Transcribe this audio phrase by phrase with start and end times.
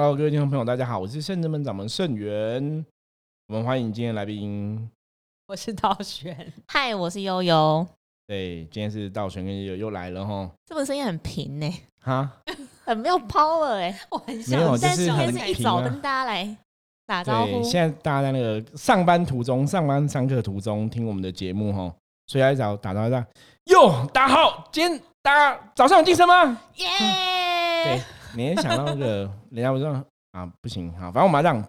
[0.00, 2.86] Hello，各位听众朋友，大家好，我是圣真门掌门圣元。
[3.48, 4.88] 我们欢迎今天来宾，
[5.48, 6.52] 我是道玄。
[6.68, 7.84] 嗨，我是悠悠。
[8.28, 10.48] 对，今天是道玄跟悠悠又来了哈。
[10.64, 11.68] 这个声音很平呢，
[12.00, 12.30] 哈，
[12.86, 14.00] 很没有 power 哎。
[14.10, 15.64] 我很没有，但就是很今天是一。
[15.64, 16.56] 早跟大家来
[17.04, 17.62] 打招对，呼。
[17.64, 21.92] 现在大家在那个上班途中、上班上课途中听我们的节目哈，
[22.28, 23.26] 所以要一早打招呼一下。
[23.64, 26.56] 哟，大家好，今天大家早上有精神吗？
[26.76, 28.02] 对耶！，你
[28.44, 31.62] 也想到那个人家不是说啊，不行，好，反正我们要让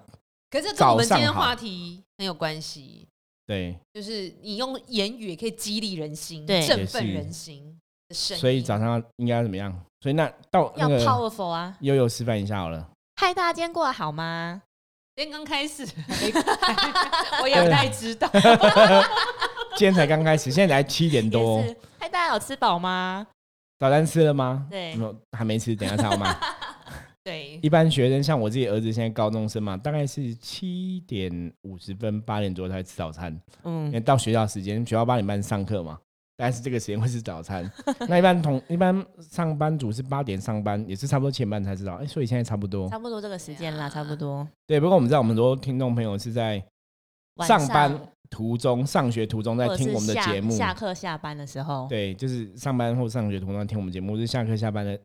[0.50, 3.08] 可是跟我们今早上好天话题很有关系，
[3.45, 7.78] 对，就是你用言语也可以激励人心，对振奋人心。
[8.12, 9.72] 所以早上应该要怎么样？
[10.02, 11.78] 所以那到那要 powerful 啊！
[11.82, 12.90] 悠悠示范一下好了。
[13.17, 14.62] 嗨，大家今天过得好吗？
[15.16, 15.86] 今天刚开始，
[17.44, 18.28] 我也不太知道。
[19.78, 21.62] 今天才刚开始，现在才七点多。
[22.00, 23.28] 嗨，大家有吃饱吗？
[23.80, 24.67] 早餐吃了吗？
[24.69, 26.35] 对没有，还没吃，等一下才好买。
[27.23, 33.31] 对， 一般学生像我自己儿子现在高中生嘛，大概是七点五十分、八点左右才吃早餐，
[33.63, 35.97] 因为嗯，到学校时间，学校八点半上课嘛，
[36.35, 37.72] 大概是这个时间会吃早餐。
[38.09, 42.89] 那一般同一般上班族是八点上班，也是差不多前半才知道，哎、所以现在差不多。
[42.89, 44.45] 差不多这个时间啦，差不多。
[44.67, 46.61] 对，不过我们知道，我们很多听众朋友是在
[47.47, 47.97] 上班
[48.30, 51.88] 途中、上学途中在听我们的节目，下课下班的时候。
[51.89, 54.99] 对，就是上班或上学途中在听我们节目，或是下课下班的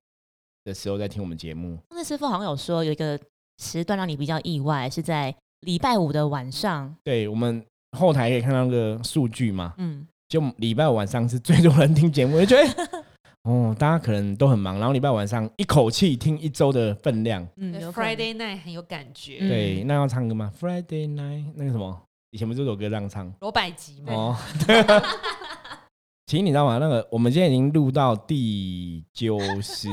[0.65, 1.79] 的时候在听我们节目。
[1.91, 3.19] 那师傅好像有说有一个
[3.63, 6.95] 时段让你比较意外，是在礼拜五的晚上。
[7.03, 7.65] 对我们
[7.97, 13.05] 后台可以看到那个数据嘛，嗯，就礼拜五晚上是最多人听节目，就觉得
[13.45, 17.47] 哦，大家可能都很忙，然后礼拜晚上一口气听一周的分量。
[17.57, 19.39] 嗯有 Friday night 很有感觉。
[19.41, 22.03] 嗯对，那要唱歌吗？Friday night 那个什么，
[22.35, 23.33] 以前不是这首歌这样唱？
[23.39, 24.37] 罗百吉嘛，哦。
[26.27, 26.79] 其实你知道吗？
[26.79, 29.89] 那个我们现在已经录到第九十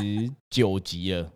[0.49, 1.29] 九集了。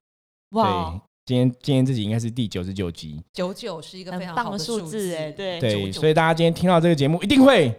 [0.53, 0.89] 哇。
[0.89, 3.23] 对，，今天今天这集应该是第九十九集。
[3.33, 5.13] 九九是一个非常好棒的数数字。
[5.13, 5.59] 哎，对。
[5.59, 7.71] 对，所以大家今天听到这个节目一定会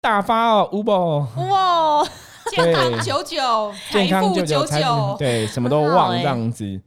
[0.00, 2.02] 大发哦，Uber 哇，
[2.50, 6.22] 健康九九，健康九财富九九，对，什么都很好忘欸。
[6.22, 6.80] 这样子，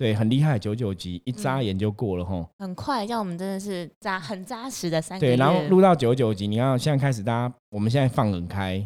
[0.00, 2.48] 对，很厉害，九九级一眨嗯眼就过了吼。
[2.58, 8.82] 很快，让我们真的是扎很扎实的三个对，然后录到九九级，你看现在开始，大家我们现在放很开，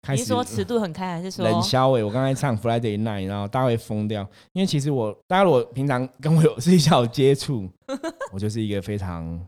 [0.00, 2.02] 开始你是说尺度很开，还是说冷消尾。
[2.02, 7.68] 我刚才唱 Friday Night，然后大家会疯掉，因为其实我大家如果平常跟我有 私底下有接触，
[8.32, 9.38] 我就是一个非常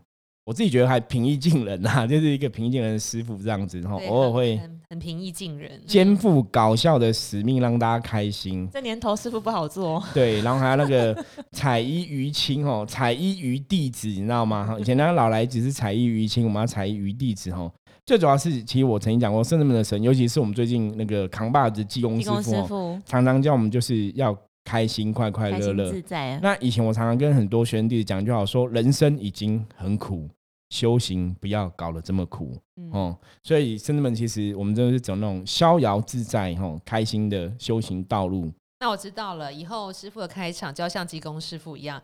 [0.49, 5.79] 我自己觉得还平易近人啊， 就是一个平易近人的师傅这样子，然后偶尔会很很平易近人。
[5.85, 8.67] 肩负搞笑的使命，让大家开心。
[8.73, 10.03] 这年头师傅不好做？
[10.11, 11.15] 对，然后还有那个
[11.53, 14.75] 彩衣娱亲哦，彩衣娱弟子，你知道吗？
[14.79, 17.71] 以前那个老来只是彩衣娱亲，我们要彩衣娱弟子哦。
[18.03, 26.01] 最主要是，其实我曾经讲过，圣人们的神，尤其是我们最近那个扛把子济公师师傅常常叫我们就是要开心、快快乐乐自。
[26.01, 30.27] 在啊，那以前我常常跟很多学生弟子讲，就好说，人生已经很苦，
[30.69, 33.17] 修行不要搞得这么苦嗯哦。
[33.43, 38.51] 所以圣人们其实我们真的是走那种逍遥自在、哦，开心的修行道路。
[38.79, 42.01] 那我知道了，以后师傅的开场就要像济公师傅一样。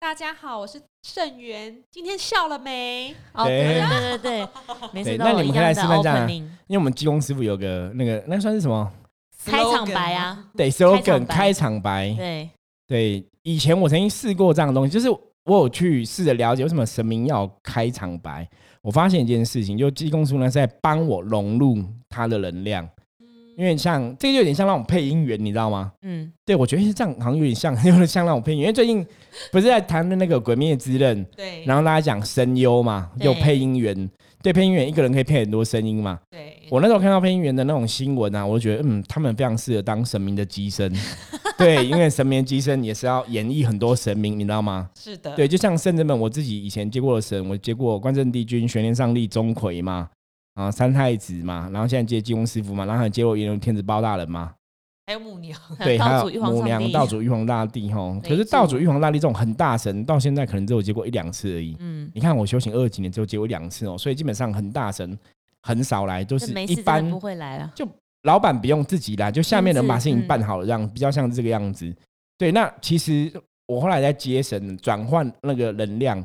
[0.00, 3.12] 大家好，我是盛元，今天笑了没？
[3.32, 4.48] 哦，对对对对对对，
[4.92, 8.92] 每次都那你们可以来一样的示范这样因为我们济公师傅有个那个那算是什么？
[9.44, 12.14] 开场白啊，对场，slogan 白开场白。
[12.14, 12.50] 对，
[12.86, 15.08] 对，以前我曾经试过这样的东西，就是
[15.48, 18.46] 我有去试着了解为什么神明要有开场白。
[18.82, 22.88] 我发现一件事情，就济公师傅呢是在帮我融入他的能量，
[23.56, 25.90] 因为像这个就有点像那种配音员，你知道吗？
[26.02, 28.66] 嗯，对，我觉得是这样，好像有点像，有点像那种配音员。
[28.66, 29.04] 因为最近
[29.50, 34.08] 不是在谈的那个《鬼灭之刃》，对，然后大家讲声优嘛，对有配音员，
[34.42, 36.20] 对，配音员一个人可以配很多声音嘛。
[36.30, 40.92] 对，我那时候看到配音员的那种新闻啊，我就觉得，嗯，他们非常适合当神明的机身。
[41.64, 44.88] 对，因为神明的机身也是要演绎很多神明，你知道吗？
[44.94, 50.08] 是的，对，就像圣人们，我自己以前接过的神，我接过关圣帝君、玄天上帝、钟馗嘛，
[50.54, 54.54] 啊，三太子嘛，然后现在接济公师傅嘛，然后还接过炎龙天子包大人嘛，
[55.06, 58.20] 还有母娘，对，还有母娘、道主玉皇大帝吼。
[58.22, 61.76] 可是道主玉皇大帝这种很大神，到现在可能只有接过一两次而已。
[61.80, 65.18] 嗯，你看我修行二十几年，只有接过一两次哦，所以基本上很大神
[65.62, 67.72] 很少来，都是一般不会来了，
[68.22, 71.94] 老板不用自己来，就下面人把事情办好了，这样、比较像这个样子。
[72.36, 73.32] 对，那其实
[73.66, 76.22] 我后来在接神转换那个能量，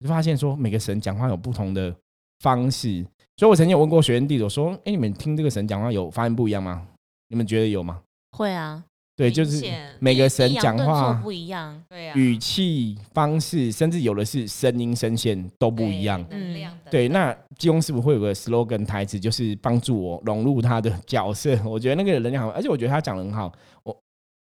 [0.00, 1.94] 就发现说每个神讲话有不同的
[2.40, 3.04] 方式。
[3.36, 6.86] 所以我曾经有问过学员弟子，我说：“哎、你们听这个神讲话有发现不一样吗？
[7.28, 8.02] 你们觉得有吗
[8.32, 8.84] 会啊，？”
[9.20, 9.62] 对，就是
[9.98, 16.24] 每个神讲话不一样，对啊，语气方式，甚至有的是声音声线都不一样。
[16.24, 21.54] 对能量的，对，那济公师傅会有个 slogan 台词，就是帮助我融入他的角色。
[21.68, 23.52] 我觉得那个能量好，而且我觉得他讲的很好。
[23.82, 23.94] 我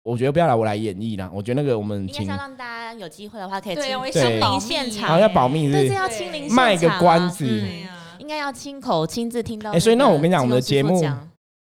[0.03, 1.31] 我觉得不要来我来演绎啦。
[1.33, 7.87] 我觉得那个我们请应该让大家有机会的话，可以亲临现场，好要保密对，是这要对亲临现场啊卖个关子嗯
[8.19, 9.77] 应该要亲口亲自听到个。
[9.77, 11.01] 哎所以那我跟你讲我们的节目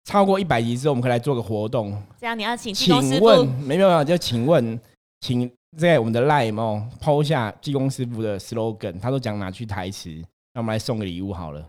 [0.05, 1.97] 超过一百集之后，我们可以来做个活动。
[2.19, 4.79] 这样你要请请问，没有没有，就请问，
[5.21, 10.11] 请在我们的 Line 哦抛下技工师傅的 slogan，他都讲哪句台词，
[10.55, 11.61] 那我们来送个礼物好了。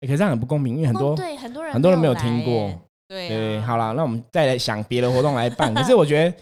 [0.00, 2.78] 欸可是这样很不公平，因为很多哦对很多人很多人没有来听过耶。
[3.08, 5.72] 对对，啊好了，那我们再来想别的活动来办。
[5.74, 6.36] 可是我觉得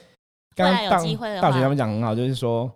[0.54, 2.70] 刚刚机会的话道道学他们讲很好，就是说，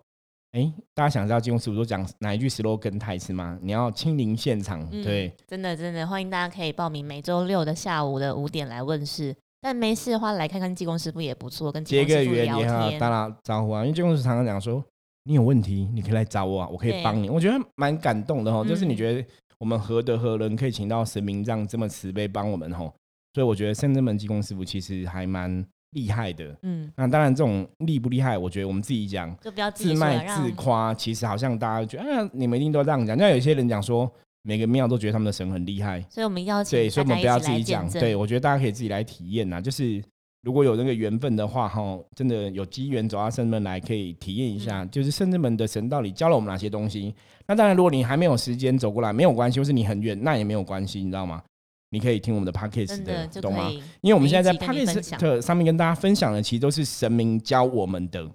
[0.52, 3.58] 哎，大家想知道技工师傅都讲哪一句 slogan 台词吗？
[3.62, 9.34] 你要亲临现场，嗯对，真的真的欢迎大家可以报名每周六的下午的五点来问世。
[9.60, 12.98] 但没事的话，来看看济公师傅也不错，跟技结个缘也好，天。
[12.98, 13.82] 打打招呼啊。
[13.82, 14.82] 因为济公师常常讲说，
[15.24, 17.28] 你有问题，你可以来找我啊，我可以对帮你。
[17.28, 19.24] 我觉得蛮感动的哈，就是你嗯觉得
[19.58, 22.90] 我们何德何能可以请到神明这样这么慈悲帮我们哈？
[23.34, 26.56] 所以我觉得深圳门济公师傅其实还蛮厉害的。
[26.62, 33.16] 嗯，那当然，这种厉不厉害，我觉得我们自己讲，就不要自卖自夸，其实好像大家觉得，啊，你们一定都这样讲。
[33.16, 34.10] 那有些人讲说，
[34.42, 37.88] 每个庙都觉得他们的神很厉害，所以我们邀请对，所以我们不要自己讲。
[37.90, 39.60] 对，我觉得大家可以自己来体验呐。
[39.60, 40.02] 就是
[40.42, 47.14] 如果有那个缘分的话，哈，真的有机缘走到圣门来，可以体验一下，嗯就是圣门的神到底教了我们哪些东西。
[47.46, 51.42] 那当然，如果你还没有时间走过来，没有关系，或是你很远，那也没有关系，你知道吗？
[51.90, 53.70] 你可以听我们的 podcast 真的懂吗？
[54.00, 58.28] 因为我们现在在 podcast 上面跟大家分享的，其实都是神明教我们的。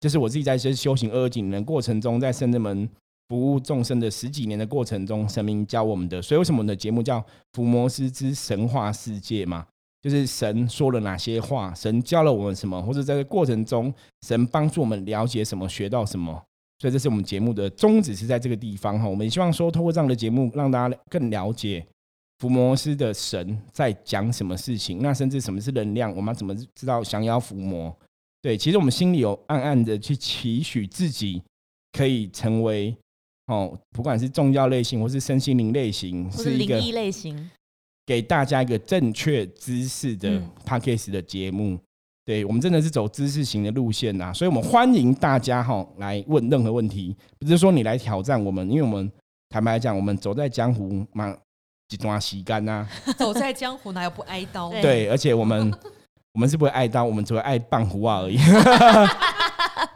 [0.00, 2.88] 就是我自己在这修行二十几年的过程中，在圣人门
[3.28, 6.20] 服务众生的十几年的过程中，神明教我们的。
[6.20, 7.20] 所以为什么我们的节目叫
[7.52, 9.66] 《伏魔师之神话世界》嘛？
[10.02, 13.92] 就是神说了哪些话，神教了我们什么，或者在这过程中，
[14.26, 16.32] 神帮助我们了解什么，学到什么。
[16.78, 19.08] 所以这是我们节目的宗旨，是在这个地方哈。
[19.08, 21.86] 我们也希望说，通过这样的节目，让大家更了解
[22.38, 27.94] 伏魔师的神在讲什么事情，那甚至什么是能量，我们要怎么知道降妖伏魔？
[28.42, 31.42] 对，其实我们心里有暗暗的去期许自己
[31.92, 32.94] 可以成为
[33.46, 37.50] 哦，不管是宗教类型或是身心灵类型，或是是一个灵异类型，
[38.04, 41.78] 给大家一个正确知识的嗯 p a c k a g e 的节目。
[42.26, 49.12] 对我们真的是走知识型的路线呐、所以我们欢迎大家哈来问任何问题，不是说你来挑战我们，因为我们
[49.50, 51.36] 坦白讲，我们走在江湖嘛，
[51.88, 52.86] 几段洗干呐，
[53.16, 54.68] 走在江湖哪有不挨刀？
[54.70, 54.80] 的？
[54.80, 54.82] 对。
[54.82, 55.72] 对，而且我们
[56.34, 58.38] 我们是不会挨刀，我们只会爱棒胡啊而已，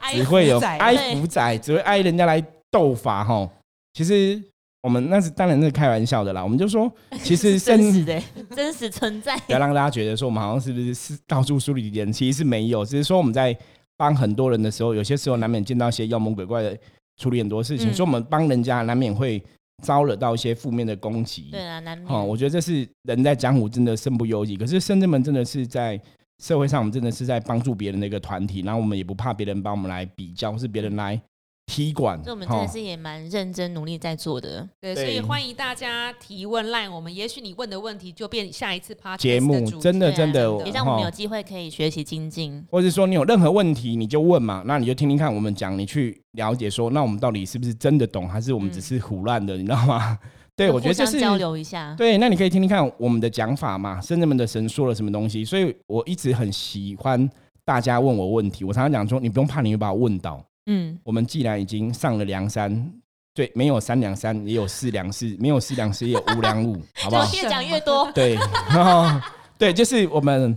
[0.00, 0.79] 挨 只会有福仔。
[0.79, 3.49] 爱福仔，只会挨人家来斗法哈。
[3.94, 4.40] 其实
[4.82, 6.90] 我们那是当然是开玩笑的啦，我们就说，
[7.25, 8.23] 其实真甚实的。
[8.55, 9.37] 真实存在。
[9.38, 13.56] 不要让大家觉得说我们好像是不是是到处梳理人，其实是没有，只是说我们在
[13.96, 16.79] 帮很多人的时候，有些时候难免见到一些妖魔鬼怪的
[17.17, 17.94] 处理很多事情，嗯。
[17.94, 19.43] 所以我们帮人家难免会
[19.82, 21.48] 招惹到一些负面的攻击。
[21.50, 22.12] 对啊，难免。
[22.12, 24.56] 哦，我觉得这是人在江湖真的身不由己。
[24.56, 26.00] 可是深圳们真的是在
[26.42, 31.20] 社会上，我们真的是在帮助别人的一个团体，然后我们也不怕别人帮我们来比较，或是别人来
[31.68, 32.18] 踢馆。
[32.24, 34.66] 所以我们真的哦是也蛮认真努力在做的。
[34.80, 42.66] 对，所以欢迎大家提问赖我们，也许你问的问题就变下一次 p a 节目真的真的也让我们哦有机会可以学习精进。
[42.70, 50.18] 或者说你有任何问题，你就问嘛，那你就听听看我们讲，你去了解说，那我们到底是不是真的懂，还是我们只是胡乱的，你知道吗？
[50.56, 51.94] 对，我觉得这是交流一下。
[51.96, 57.30] 对，那你可以听听看我们的讲法嘛，圣人们的神说了什么东西，所以我一直很喜欢
[57.64, 58.64] 大家问我问题。
[58.64, 60.42] 我常常讲说，你不用怕，你会把我问倒。
[60.70, 62.92] 嗯，我们既然已经上了梁山，
[63.34, 67.25] 对，没有三梁山，也有四梁四，没有四梁四，也有五梁五， 好不好？
[67.25, 68.12] 就越讲越多。
[68.12, 68.34] 对，
[68.68, 69.20] 然 后
[69.56, 70.56] 对，就是我们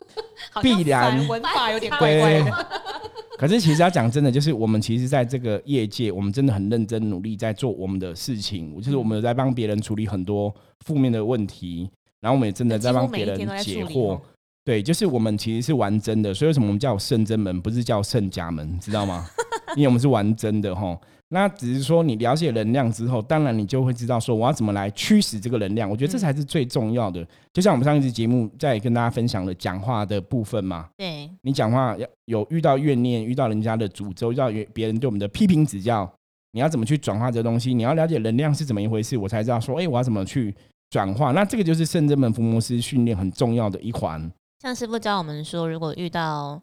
[0.62, 2.66] 必然反文法有点怪怪的。。
[3.38, 10.54] 可是其实要讲真的，就是我们其实在这个业界，我们真的很认真努力在做我们的事情，就是我们有在帮别人处理很多
[10.86, 14.20] 负面的问题，然后我们也真的在帮别人解惑。
[14.66, 19.24] 对，就是我们其实是玩真的，所以为什么我们叫圣真门，不是叫圣家门，知道吗？
[19.76, 20.98] 因为我们是玩真的哈。
[21.28, 25.88] 那只是说你了解能量之后，当然你就会知道说我要怎么来驱使这个能量。
[25.88, 27.24] 我觉得这嗯才是最重要的。
[27.52, 36.12] 就像我们上一次节目在跟大家分享的讲话的部分嘛，对，你讲话要有遇到怨念，遇到人家的诅咒，遇到别人对我们的批评指教，
[36.50, 37.72] 你要怎么去转化这东西？
[37.72, 40.52] 你要了解能量是怎么一回事，我才知道说，哎、我要怎么去
[40.90, 41.30] 转化。
[41.30, 44.28] 那这个就是圣真门福摩斯训练很重要的一环。
[44.66, 46.60] 像师傅教我们说，如果遇到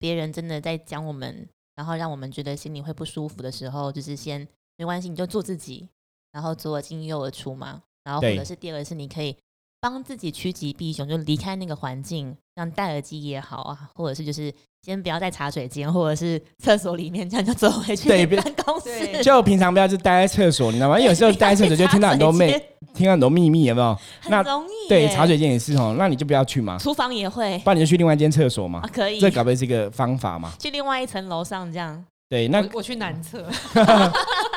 [0.00, 5.88] 别人真的在讲我们，然后让我们觉得心里会不舒服的时候，就是先没关系，你就做自己，
[6.32, 7.80] 然后左耳进右耳出嘛。
[8.02, 9.36] 然后或者是第二个是你可以
[9.84, 14.50] 帮自己趋吉避凶，就离开那个环境，像戴耳机也好啊，或者是就是
[14.80, 19.22] 先不要在茶水间或者是 厕所里面，这样就走回去对别办公室。
[19.22, 20.98] 就平常不要就待在厕所，你知道吗？
[20.98, 22.58] 因为有时候待在厕所就听到很多妹，
[22.94, 23.94] 听到很多秘密，有没有？
[24.30, 24.88] 那很容易。
[24.88, 30.50] 对，茶水间也是哦，那你就不要去嘛，厨房也会不然你就去另外一间厕所嘛啊，，可以这搞不是一个方法嘛。
[30.58, 32.02] 去另外一层楼上这样。
[32.26, 33.46] 对，那我我去男厕，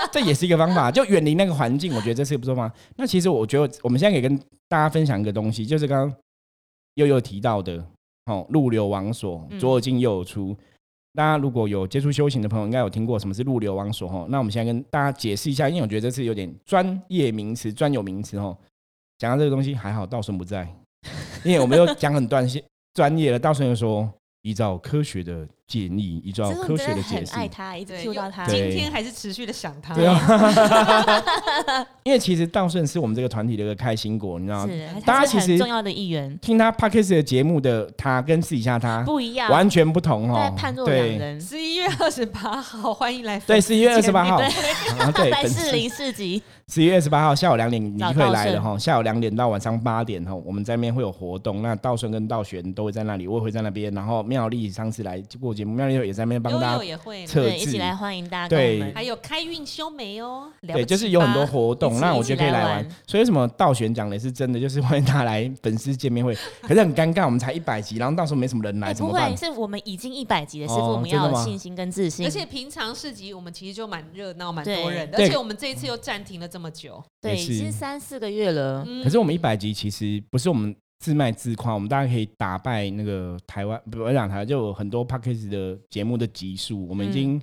[0.12, 2.76] 这也是一个方法， 就远离那个环境，我觉得这是个不错方法。
[2.96, 4.38] 那其实我觉得我们现在可以跟
[4.68, 6.18] 大家分享一个东西，就是刚刚
[6.96, 7.86] 悠悠提到的，
[8.26, 10.56] 哦，入流王所，嗯左有进右有出。
[11.14, 14.28] 大家如果有接触修行的朋友，应该有听过什么是入流王所哈。
[14.30, 18.56] 那我们现在跟大家解释一下，因为我觉得这是有点专业名词、专有名词哈。
[19.18, 20.68] 讲到这个东西，还好道顺不在，
[21.44, 23.40] 因为我们又讲很断线 专业了。
[23.40, 24.08] 道顺又说，
[24.44, 28.48] 依照科学的建议，依照科学的解释，爱他，一直对 Q 到他。
[28.48, 29.94] 今天还是持续的想他。
[29.94, 34.74] 对啊， 因为其实道顺是我们这个团体的一个开心果，你知道吗？
[35.06, 40.54] 大家其实很重要的一员，听他 podcast 的节目的他跟私底下他不一样，完全不同哦。
[40.58, 41.42] 判若两对人。
[41.42, 58.94] 十一月二十八号，欢迎来对，十一月二十八号 对，啊对，本次在士林市集，十一月二十八号下午两点你找就可以道顺来了哈，下午两点到晚上八点哈，我们在那边会有活动，那道顺跟道玄都会在那里，我也会在那边，然后妙丽上次来过节目，妙丽也在那边帮大家，也会，测对，一起来欢迎大家对。
[58.94, 62.88] 还有开运修眉哦，对，就是有很多活动，那我觉得可以来玩。
[63.08, 69.38] 所以为什么倒悬讲的是真的，就是欢迎他来粉丝见面会， 可是很尴尬，我们才一百集，然后到时候没什么人来，哎不会，怎么办？
[69.38, 72.26] 是我们已经一百集了，师哦傅，我们要有信心跟自信。
[72.26, 77.04] 而且平常市集我们其实就蛮热闹、蛮多人的，而且我们这一次又暂停了这么久。
[77.22, 79.04] 对，已经三四个月了，嗯。
[79.04, 87.42] 可是我们一百集其实不是我们自卖自夸，我们大家可以打败那个台湾，不我讲台湾就有很多 p a c k a g e 的节目的集数，我们已经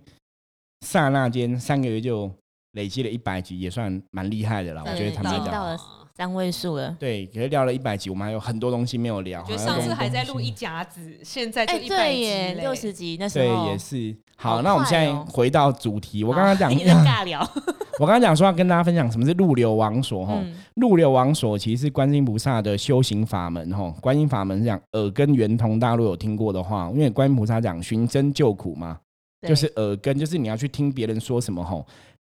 [0.87, 2.30] 刹那间三个月就
[2.73, 4.82] 累积了一百集，也算蛮厉害的啦。
[4.84, 5.78] 我觉得他们已经到，了
[6.16, 6.96] 三位数了。
[6.99, 9.40] 对，可是聊了一百集，我们还有很多东西没有聊。
[9.40, 14.16] 我觉得还有很多上次还在录一甲子，现在就哎，一百集对耶，嘞六十集那时候对，也是。
[14.36, 16.24] 好，好那我们现在回到主题。
[16.24, 16.70] 我刚刚讲，
[17.04, 17.40] 尬聊，
[17.98, 20.34] 我刚刚讲说要跟大家分享什么是入流王所哈。
[20.42, 23.94] 嗯，入流王所其实是观世音菩萨的修行法门哈。
[24.00, 28.98] 观音法门是讲耳根圆通，大家如果有听过的话，因为观音菩萨讲寻真救苦嘛，
[29.46, 31.86] 就是耳根，就是你要去听别人说什么吼。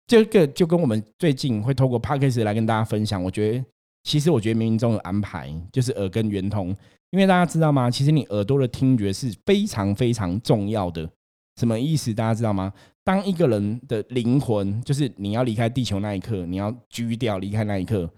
[0.08, 3.66] 这个就跟我们最近会透过 p a c k a g e 来跟大家分享，我觉得
[4.04, 6.68] 其实我觉得冥冥中有安排，就是耳根圆通。
[7.10, 7.90] 因为大家知道吗？
[7.90, 11.10] 其实你耳朵的听觉是非常非常重要的。
[11.58, 12.14] 什么意思？
[12.14, 12.72] 大家知道吗？
[13.04, 18.10] 当一个人的灵魂，就是你要离开地球那一刻，你要居掉离开那一刻，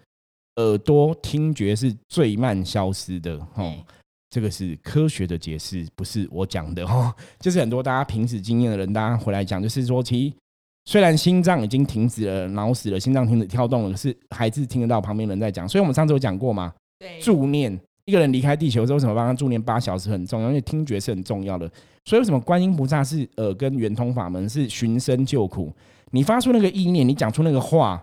[0.55, 3.35] 耳朵听觉是最慢消失的。
[3.55, 3.75] 哦，
[4.29, 7.13] 这个是科学的解释，不是我讲的哦。
[7.39, 10.35] 就是很多大家平时经验的人，大家回来讲，就是说，其实
[10.85, 15.67] 虽然心脏已经停止了，脑死了，心脏停止跳动了，可是还是听得到旁边人在讲。
[15.67, 17.77] 所以我们上次有讲过嘛，对，助念
[18.07, 20.47] 一个人离开地球之后，为什么帮他助念八小时很重要？
[20.47, 21.69] 因为听觉是很重要的。
[22.05, 25.69] 所以为什么观音菩萨是耳根圆通法门，是寻声救苦？
[26.11, 28.01] 你发出那个意念，你讲出那个话，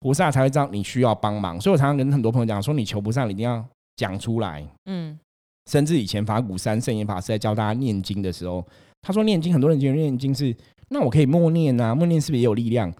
[0.00, 1.60] 菩萨才会知道你需要帮忙。
[1.60, 4.66] 所以我常常跟很多朋友讲说，你求菩萨，你一定要讲出来。
[4.86, 5.16] 嗯，
[5.70, 8.66] 甚至以前法鼓山圣严法师在教大家念经的时候，
[9.02, 10.52] 他说念经，很多人觉得念经是，
[10.88, 12.92] 那我可以默念啊，默念是不是也有力量？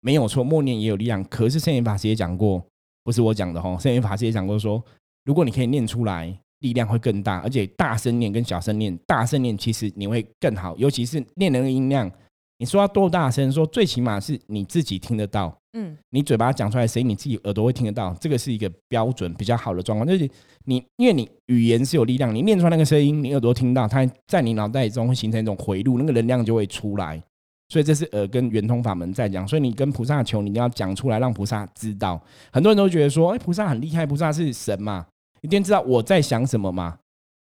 [0.00, 1.22] 没有错，默念也有力量。
[1.24, 2.64] 可是圣严法师也讲过，
[3.04, 4.82] 不是我讲的哈，圣严法师也讲过说，
[5.30, 12.10] 如果你可以念出来，力量会更大，而且大声念跟小声念，大声念其实你会更好，尤其是念的那个音量，
[12.58, 15.56] 你说要多大声，说最起码是你自己听得到。
[15.74, 20.04] 嗯，你嘴巴讲出来的声音，你自己耳朵会听得到，这个是一个标准比较好的状况。
[20.04, 20.28] 就是
[20.64, 27.22] 你，因为你语言是有力量，你念出来那个声音，你耳朵听到，它在你脑袋中会形成一种回路，那个能量就会出来。
[27.68, 29.46] 所以这是耳根圆通法门在讲。
[29.46, 32.20] 所以你跟菩萨求，你一定要讲出来，让菩萨知道。
[32.52, 35.06] 很多人都觉得说，哎、菩萨很厉害，菩萨是神嘛，
[35.42, 36.98] 一定知道我在想什么吗。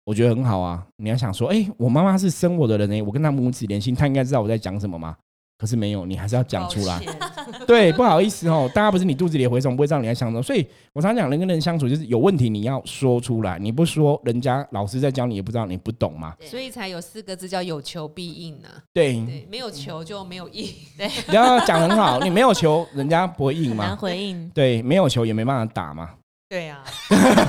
[0.05, 0.87] 我觉得很好啊。
[0.97, 5.17] 你要想说，哎、我妈妈是生我的人呢、我跟她母子连心，她应该知道我在讲什么吗。
[5.59, 7.01] 可是没有，你还是要讲出来。
[7.67, 10.43] 对，不好意思哦，大家不是你肚子里的蛔虫，不会知道你在想什么。
[10.43, 16.37] 所以我常讲，人跟人相处就是有问题，你要说出来，你不说，人家老师在教你也不知道，你不懂嘛。
[16.43, 20.69] 所以才有四个字叫有求必应呢、对，对，没有求就没有应。
[20.99, 23.97] 对你要讲很好，你没有求，人家不会应吗难嘛。
[23.97, 24.49] 回应。
[24.51, 26.11] 对，没有求也没办法打嘛，
[26.49, 26.85] 对啊，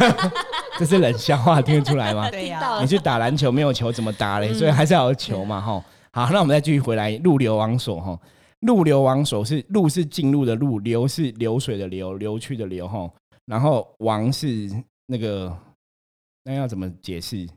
[0.79, 2.29] 这是冷笑话，听得出来吗？
[2.31, 4.49] 对呀你去打篮球没有球怎么打嘞？
[4.51, 5.83] 嗯所以还是要有球嘛，哈。
[6.11, 8.19] 好，那我们再继续回来入流王所哈。
[8.61, 13.07] 入流王所是入是进入的入，流是流水的流，流去的流哈。
[13.45, 14.67] 然后王是
[15.05, 15.55] 那个
[16.43, 17.47] 那要怎么解释？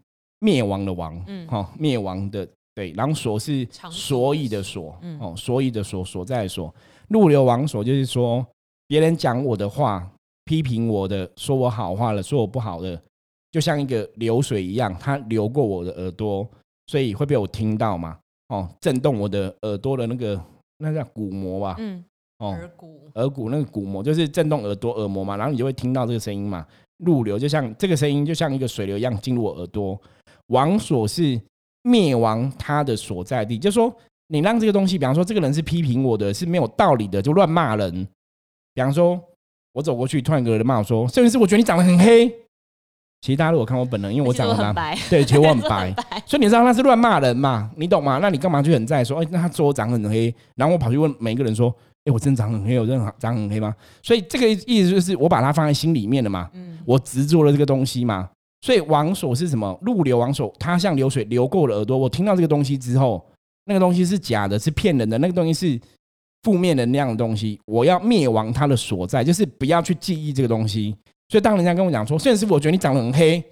[0.41, 2.93] 灭亡的亡，嗯哈，灭亡的对。
[2.93, 6.75] 然后所是所以的所，嗯哦，所以的所所在的所。
[7.09, 8.47] 入流王所就是说，
[8.87, 10.07] 别人讲我的话，
[10.51, 13.01] 批评我的、说我好话了、说我不好的，
[13.53, 16.45] 就像一个流水一样，它流过我的耳朵，
[16.89, 18.19] 所以会被我听到嘛？
[18.49, 20.45] 哦，震动我的耳朵的那个
[20.79, 21.77] 那叫鼓膜吧？
[21.79, 22.05] 嗯，
[22.39, 26.67] 哦，耳骨耳骨那个鼓膜就是震动耳朵耳膜嘛，然后你就会听到这个声音嘛。
[26.97, 29.97] 入流就像这个声音，就像一个水流一样进入我耳朵。
[30.49, 31.41] 王所是
[31.83, 33.95] 灭亡他的所在地，就说
[34.27, 38.05] 你让这个东西，比方说这个人是批评我的，是没有道理的，就乱骂人。
[38.75, 39.23] 比方说，
[39.73, 42.29] 我走过去，突然有人骂我说：“摄影师，我觉得你长得很黑。”
[43.21, 47.71] 其实大家如果看我本人，因为我长得白，对，其实我很 白，所以你知道那是乱骂人嘛？
[47.77, 48.19] 你懂吗？
[48.23, 51.75] 那你干嘛去很在意说，哎，那他说我长很黑，然后我跑去问每一个人说，
[52.07, 53.75] 哎，我真的长很黑，我真的长很黑吗？
[54.03, 58.29] 所以这个意思就是我把它放在心里面了嘛，嗯，我执着了这个东西嘛。
[58.63, 59.79] 所以王所是什么？
[59.83, 61.97] 入流王所，它像流水流过了耳朵。
[61.97, 63.23] 我听到这个东西之后，
[63.67, 65.81] 那个东西是假的，是骗人的，那个东西是
[66.43, 67.61] 负面能量的东西。
[67.67, 70.97] 我要灭亡它的所在，就是不要去记忆这个东西。
[71.29, 73.43] 所以当人家跟我讲说，虽然师傅，我觉得你长得很黑。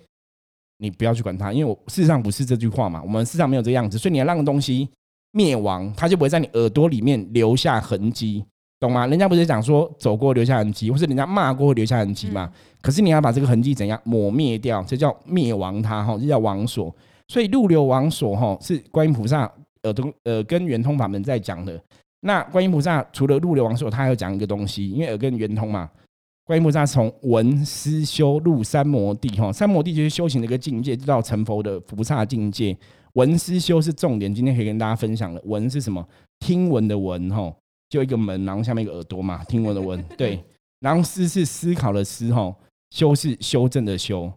[0.80, 4.88] 你不要去管它，因为我事实上不是这句话嘛，我们事实上没有这样子，所以你要让东西
[5.32, 8.44] 灭亡，它就不会在你耳朵里面留下痕迹，
[8.78, 9.04] 懂吗？
[9.08, 12.48] 人家不是讲说走过留下痕迹，或是人家骂过留下痕迹嘛？
[12.80, 16.94] 可是你要把这个痕迹怎样抹灭掉，这叫灭亡它哈，这叫王所。
[17.26, 19.50] 所以入流王所哈是观音菩萨
[19.82, 21.80] 耳朵呃跟圆通法门在讲的。
[22.20, 25.88] 那观音菩萨除了入流王所，他还要讲一个东西，因为耳根圆通嘛。
[26.44, 32.76] 观音菩萨从闻思修入三摩地，哈，三摩地就是修行的一个境界，就到成佛的菩萨境界。
[33.12, 35.42] 闻思修是重点，今天可以跟大家分享的。
[35.44, 36.06] 闻是什么？
[36.40, 37.54] 听闻的闻，哈，
[37.90, 40.42] 就一个门，然后下面一个耳朵嘛，听闻的闻， 对。
[40.80, 42.54] 然后思是思考的思，哈，
[42.90, 44.32] 修是修正的修。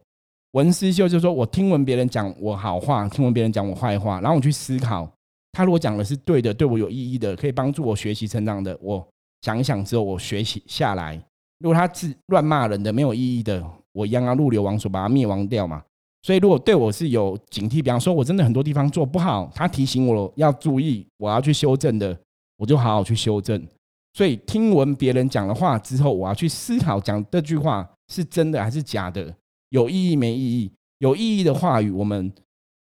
[0.54, 5.10] 闻思修就是说我听闻别人讲我好话，听闻别人讲我坏话，然后我去思考，
[5.52, 9.06] 他如果讲的是对的，对我有意义的，可以帮助我学习成长的，我
[9.42, 11.22] 想一想之后，我学习下来。
[11.60, 15.84] 如果他是乱骂人的、没有意义的，我一样要入流王所把他灭亡掉嘛。
[16.24, 22.18] 所以如果对我是有警惕，比方说我真的很多地方做不好，他提醒我要注意，我要去修正的，
[22.58, 23.68] 我就好好去修正。
[24.14, 29.34] 所以听闻别人讲的话之后，我要去思考讲这句话是真的还是假的，
[29.70, 30.72] 有意义没意义？
[31.00, 32.32] 有意义的话语我们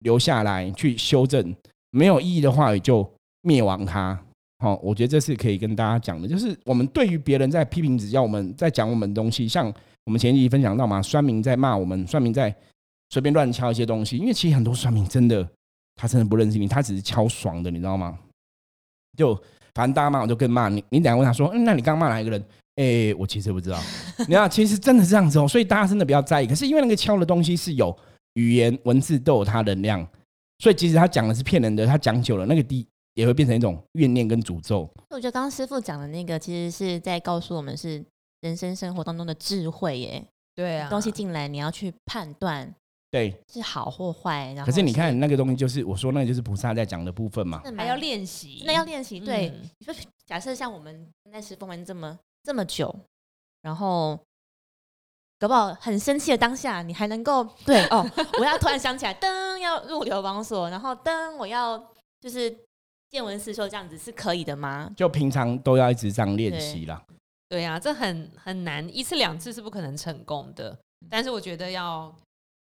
[0.00, 1.54] 留下来去修正，
[1.90, 3.08] 没有意义的话语就
[3.42, 4.18] 灭亡它。
[4.58, 9.72] 好，我觉得这是可以跟大家讲的，就是我们对于别人在批评指教，我们在讲我们东西，像
[10.04, 12.54] 我们前几集分享到嘛，酸民在骂我们，酸民在
[13.08, 15.48] 随便乱敲一些东西，因为其实很多酸民真的
[15.96, 18.18] 他真的不认识你，他只是敲爽的，你知道吗？
[19.16, 19.34] 就
[19.74, 22.44] 反正大家骂我就更骂你，你等下问他说，嗯，那你刚骂哪一个人？
[22.76, 23.78] 哎，我其实不知道，
[24.28, 26.46] 你看，其实真的是这样子哦，所以大家真的不要在意。
[26.46, 27.96] 可是因为那个敲的东西是有
[28.34, 30.06] 语言文字都有它能量，
[30.60, 32.86] 所以即使他讲的是骗人的，他讲久了那个低。
[33.14, 34.88] 也会变成一种怨念跟诅咒。
[35.10, 38.02] 我觉得刚刚师傅讲的那个，其实是在告诉我们是
[38.40, 40.24] 人生生活当中的智慧耶。
[40.54, 42.72] 对啊，东西进来你要去判断，
[43.10, 44.54] 对，是好或坏。
[44.54, 49.18] 然后可是你看那个东西，就是我说那个就是菩萨在讲的部分嘛，还要练习，那要练习。
[49.18, 49.92] 对，你说
[50.24, 52.94] 假设像我们在师傅门这么这么久，
[53.60, 54.18] 然后
[55.40, 61.76] 搞不好很生气的当下，你还能够对 哦，我要突然想起来，噔要入流王所，然后噔我要
[62.20, 62.56] 就是。
[63.10, 64.88] 见闻四修这样子是可以的吗？
[64.96, 67.02] 就平常都要一直这样练习啦。
[67.48, 70.78] 对呀，这很很难，一次两次是不可能成功的。
[71.08, 72.14] 但是我觉得要，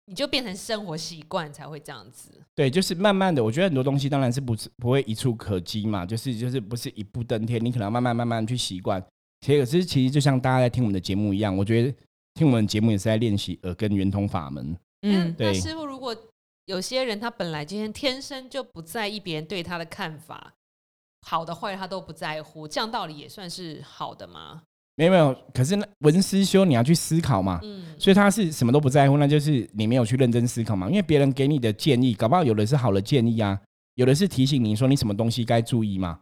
[0.05, 2.29] 你就变成生活习惯才会这样子。
[2.53, 9.03] 对，就是慢慢的，我觉得很多东西当然是不是不会一触可及嘛，就是就是不是一步登天，你可能慢慢慢慢去习惯。
[9.41, 11.91] 其实可是其实就像大家在听我们的节目一样，我觉得
[12.37, 14.77] 听我们节目也是在练习耳根圆通法门。
[15.01, 15.53] 嗯，对。
[15.53, 16.15] 师傅如果。
[16.67, 20.51] 有些人他本来今天天生就不在意别人对他的看法，
[21.21, 24.63] 好的坏他都不在乎，这样道理也算是好的吗？
[24.97, 30.89] 没有没有，可是文思修你要去思考嘛，嗯，所以他是什么都不在乎，那就是你没有去认真思考嘛。
[30.89, 33.57] 因为别人给你的建议，搞不好有的是好的建议啊，
[33.95, 36.19] 有的是提醒你说你什么东西该注意嘛。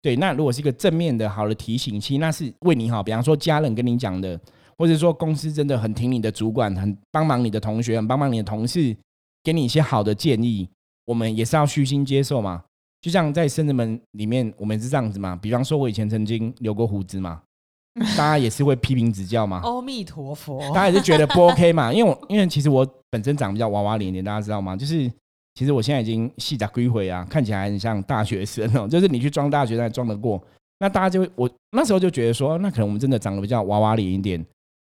[0.00, 3.02] 对，那如果是一个正面的好的提醒，其实那是为你好。
[3.02, 4.40] 比方说家人跟你讲的，
[4.76, 8.96] 或者说公司真的很听你的主管，很帮忙你的同学，很帮忙你的同事。
[9.42, 10.66] 给你一些好的建议，
[11.04, 12.64] 我们也是要虚心接受嘛。
[13.02, 15.36] 就像在圣人门里面，我们是这样子嘛。
[15.36, 17.42] 比方说，我以前曾经留过胡子嘛，
[18.16, 19.60] 大家也是会批评指教嘛。
[19.62, 21.92] 阿弥陀佛，大家也是觉得不 OK 嘛。
[21.92, 24.74] 因为我因为其实我本身长比较娃娃脸一点，大家知道吗？
[24.74, 25.12] 就是
[25.54, 28.88] 其实我现在已经细打归回啊，看起来很像大学生哦。
[28.88, 30.42] 就是你去装大学生装得过，
[30.78, 34.42] 那大家就会我那时候就觉得说，那可能我们真的长得比较娃娃脸一点，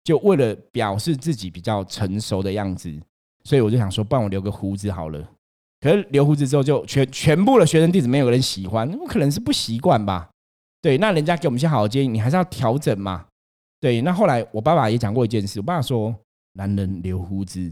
[0.04, 2.92] 就为了表示自己比较成熟的样子。
[3.44, 5.28] 所以我就想说，帮我留个胡子好了。
[5.80, 10.30] 可是留胡子之后，就全全部的学生弟子没有人喜欢，我可能是不习惯吧。
[10.80, 13.26] 对，那人家给我们一些好的建议，你还是要调整嘛。
[13.80, 16.14] 对，那后来我爸爸也讲过一件事，我爸爸说，
[16.52, 17.68] 男人留胡子，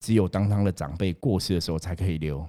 [0.00, 2.44] 只有当他的长辈过世的时候才可以留，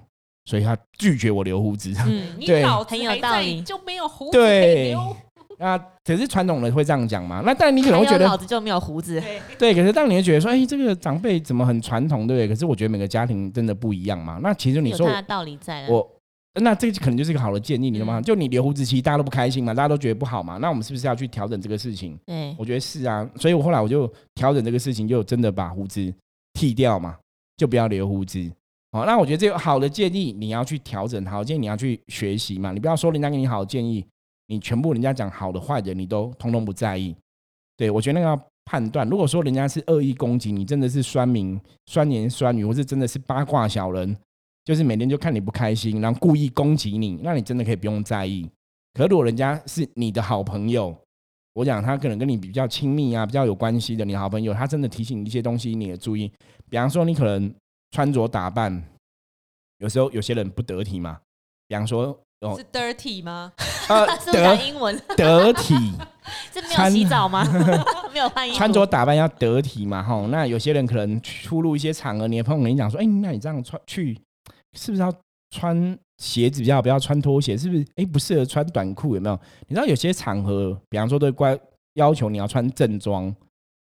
[0.46, 1.94] 所以他拒绝我留胡子。
[2.08, 5.16] 嗯， 你对脑子很有还在道理就没有胡子可以对留。
[5.62, 7.44] 那可是传统的会这样讲嘛？
[7.46, 12.48] 那当然你可能会觉得老子就没有胡子，对， 对，可是当你会觉得说，哎、这个长辈怎么很传统，对不对？
[12.48, 14.40] 可是我觉得每个家庭真的不一样嘛。
[14.42, 15.88] 那其实你说有他的道理在。
[15.88, 16.06] 我，
[16.62, 18.20] 那这个可能就是一个好的建议，你懂吗？
[18.20, 20.58] 嗯就你留胡子，期大家都不开心嘛，大家都觉得不好嘛。
[20.58, 22.18] 那我们是不是要去调整这个事情？
[22.26, 26.14] 对，我觉得是啊，所以我后来我就调整这个事情，就真的把胡子
[26.54, 27.16] 剃掉嘛，
[27.56, 28.52] 就不要留胡子。
[28.92, 34.06] 好，那我觉得这个好的建议，你要去调整，好建议你要去学习嘛，你不要说人家给你好的建议，
[34.52, 37.16] 你全部人家讲好的坏的，你都通通不在意。
[37.78, 44.14] 对我觉得那个要判断，如果说人家是恶意攻击你，真的是酸民、酸言酸语，或是真的是八卦小人，
[44.66, 48.46] 就是每天就看你不开心，然后故意攻击你，那你真的可以不用在意。
[48.94, 50.94] 可如果人家是你的好朋友，
[51.54, 56.30] 我讲他可能跟你比较亲密啊，比较有关系的，你好朋友，他真的提醒你一些东西，你也注意。
[56.70, 57.54] 比方说，你可能
[57.92, 58.84] 穿着打扮，
[59.78, 61.20] 有时候有些人不得体嘛。
[61.68, 63.52] 比方说，哦是，dirty 吗？
[63.88, 65.00] 呃， 是不是得讲英文？
[65.16, 65.76] 得体，
[66.52, 67.46] 是没有洗澡吗？
[68.12, 68.58] 没有换衣服？
[68.58, 70.28] 穿着打扮要得体嘛，吼。
[70.28, 74.20] 那有些人可能出入一些场合，你的朋友跟你讲说，哎、那你这样穿去，
[74.74, 75.14] 是不是要
[75.56, 77.56] 穿鞋子比较好，不要穿拖鞋？
[77.56, 77.86] 是不是？
[77.96, 79.40] 哎、不适合穿短裤，有没有？
[79.68, 81.56] 你知道有些场合，比方说对乖
[81.94, 83.32] 要求你要穿正装，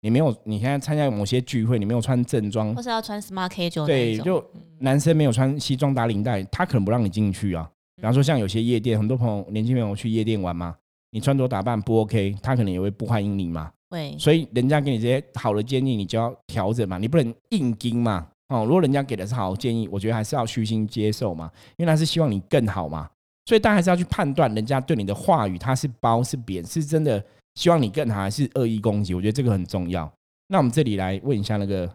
[0.02, 7.68] 你没有，你现在参加某些聚会，你没有穿正装或，是要穿 smart casual 对，一种就男生没有穿西装打领带，他可能不让你进去啊。
[8.04, 10.76] 比方说像有些夜店，很多朋友年轻朋友去夜店玩嘛，
[11.12, 13.72] 你穿着打扮不 OK，他可能也会不欢迎你嘛。
[13.90, 18.28] 会所以人家给你这些好的建议，你就要调整嘛，你不能硬盯嘛。
[18.50, 23.10] 哦，如果人家给的是好的建议，我觉得还是要虚心接受嘛，因为他是希望你更好嘛。
[23.46, 27.24] 所以大家还是要去判断人家对你的话语，他是褒是贬，是真的
[27.56, 29.14] 希望你更好，还是恶意攻击？
[29.14, 30.12] 我觉得这个很重要。
[30.50, 31.90] 那我们这里来问一下那个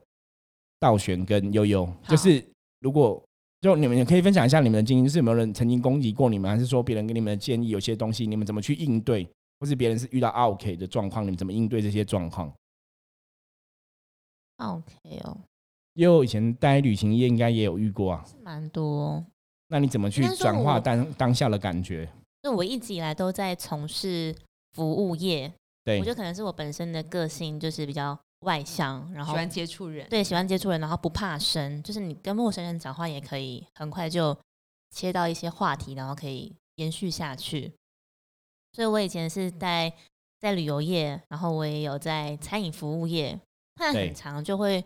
[0.80, 2.42] 道玄跟悠悠，就是
[2.80, 3.22] 如果
[3.60, 12.52] 就你们也可以分享一下你们的经验，就是有没有人曾经攻击过你们，还是说别人给你们的建议有些东西你们怎么去应对，或是别人是遇到 OK 的状况，你们怎么应对这些状况
[14.58, 15.36] ？OK 哦，
[15.94, 19.24] 因为我以前待旅行业应该也有遇过啊，是蛮多。
[19.68, 22.08] 那你怎么去转化当当下的感觉？
[22.42, 24.34] 那我一直以来都在从事
[24.72, 25.52] 服务业，
[25.84, 34.36] 对我觉得可能是我本身的个性就是比较外向，然后喜欢接触人，对喜欢接触人，然后不怕生，就是你跟陌生人讲话也可以很快就
[34.90, 37.72] 切到一些话题，然后可以延续下去。
[38.72, 39.92] 所以我以前是在
[40.38, 43.38] 在旅游业，然后我也有在餐饮服务业，
[43.74, 44.84] 但对很长就会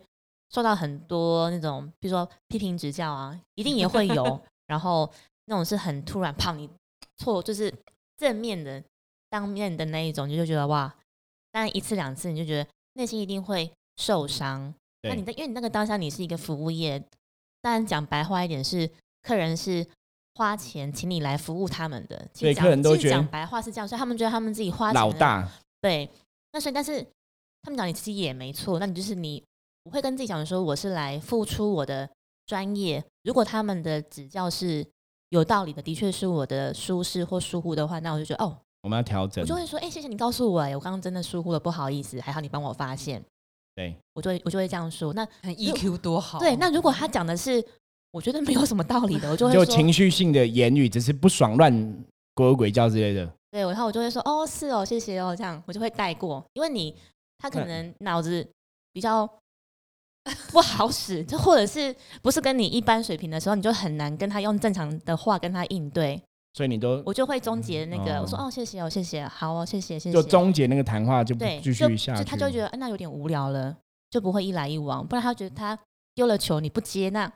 [0.50, 4.40] 受到很多那种，比如说批评指教啊，一定也会有。
[4.68, 5.12] 然后
[5.44, 6.70] 那种是很突然，胖你
[7.18, 7.70] 错就是
[8.16, 8.82] 正面的
[9.28, 10.94] 当面的那一种，你就觉得哇，
[11.50, 14.74] 但一次两次你就觉得内心一定会受伤。
[15.02, 17.02] 那你在因为你那个当下你是一个服务业，
[17.60, 18.88] 当然讲白话一点是
[19.22, 19.86] 客人是
[20.34, 25.48] 花钱请你来服务他们的，其所以实讲客人都觉得其实讲白话是这样，所以他们觉得他们自己花钱老大，
[25.80, 26.08] 对，
[26.52, 27.04] 那所以但是
[27.62, 29.42] 他们讲你自己也没错，那你就是你，
[29.84, 32.08] 我会跟自己讲说，我是来付出我的
[32.46, 33.04] 专业。
[33.24, 34.86] 如果他们的指教是
[35.28, 39.54] 有道理的，的确是我的舒适或疏忽的话，那我就觉得哦，我们要调整我就。
[39.54, 43.22] 会说，哎、谢谢你告诉我、哎，我刚刚真的疏忽了，不好意思，还好你帮我发现，
[43.74, 45.12] 对，我就会我就会这样说。
[45.12, 46.38] 那很 EQ 多好。
[46.38, 47.64] 对，那如果他讲的是
[48.10, 53.26] 我觉得没有什么道理的， 我就会就，情绪性的言语，只是不爽乱鬼鬼叫之类的。
[53.50, 56.94] 对，然后我就会说，哦，是哦，谢谢哦，这样我就会带过，因为你
[57.38, 58.46] 他可嗯能脑子
[58.92, 59.28] 比较
[60.50, 66.22] 不好使，就或者是不是跟你一般水平的时候，你就很难跟他用正常的话跟他应对，
[66.54, 72.22] 所以你都我就会终结那个，哦我说哦，谢谢哦，谢谢，好哦，谢谢，谢谢，就终结那个谈话，就不，继续下去。
[72.22, 73.74] 就他就觉得、哎那有点无聊了，
[74.10, 75.78] 就不会一来一往，不然他觉得他
[76.14, 77.30] 丢了球你不接，那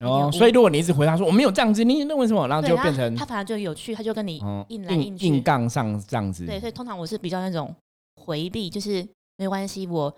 [0.00, 2.46] 哦，所以如果你一直回答说我没有这样子，你那为什么？
[2.48, 6.46] 然后就变成他反而就有趣，他就跟你哦硬来硬去，硬硬杠上这样子。
[6.46, 7.74] 对，所以通常我是比较那种
[8.14, 9.06] 回避，就是
[9.36, 10.14] 没关系，我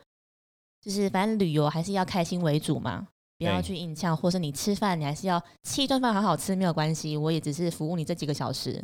[0.80, 3.08] 就是反正旅游还是要开心为主嘛，
[3.40, 8.82] 不要去硬呛，或是你吃饭你还是要吃一顿饭好好吃没有关系，我也只是服务你这几个小时，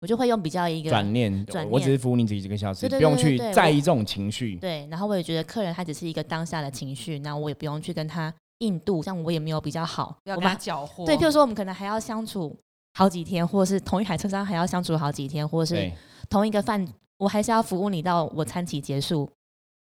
[0.00, 4.56] 我就会用比较一个转念，转我只是服务你几个小时，不用去在意这种情绪。
[4.56, 11.04] 对，然后我也觉得客人他只是一个当下的情绪，那我也不用去跟他硬度，像我也没有比较好，不要跟他搅和。
[11.04, 12.56] 对，譬如说我们可能还要相处
[12.94, 15.92] 好几天，或者是同一台车上还要相处好几天，或者是，
[16.30, 16.86] 同一个饭，
[17.18, 19.30] 我还是要服务你到我餐期结束，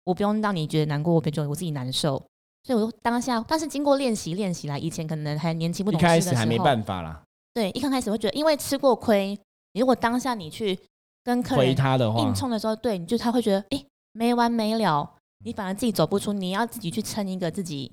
[0.04, 2.22] 我不用让你觉得难过，我别觉得我自己难受。
[2.66, 7.22] 所以我就当下，但是经过练习练习啦，以前可能还年轻不一懂事的时候，开始还没办法啦，
[7.54, 9.38] 对，一刚开始会觉得，因为吃过亏，
[9.74, 10.76] 如果当下你去
[11.22, 15.08] 跟客回人他的话硬，冲的时候，对，你就他会觉得，哎、没完没了，
[15.44, 17.92] 你反而自己走不出，你要自己去撑一个自己。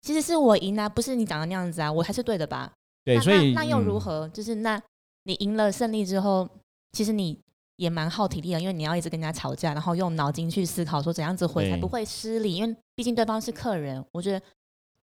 [0.00, 2.72] 其实是我赢啊，不是你长的那样子啊，我还是对的吧？
[3.04, 4.28] 对，那所以那那又如嗯何？
[4.30, 4.80] 就是那
[5.24, 6.48] 你赢了胜利之后，
[6.92, 7.38] 其实你
[7.76, 14.04] 也蛮耗体力的，因为你要一直跟人家吵架，然后用脑筋去思考说怎样子回才不会失礼，因为毕竟对方是客人。
[14.12, 14.36] 我觉得，